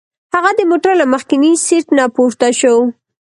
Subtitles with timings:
[0.33, 2.75] هغه د موټر له مخکیني سیټ نه پورته شو.